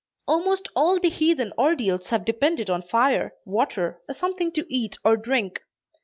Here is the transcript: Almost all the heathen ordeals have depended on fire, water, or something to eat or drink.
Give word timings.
Almost 0.27 0.67
all 0.75 0.99
the 0.99 1.11
heathen 1.11 1.53
ordeals 1.59 2.07
have 2.09 2.25
depended 2.25 2.71
on 2.71 2.81
fire, 2.81 3.33
water, 3.45 4.01
or 4.09 4.15
something 4.15 4.51
to 4.53 4.65
eat 4.67 4.97
or 5.05 5.15
drink. 5.15 5.61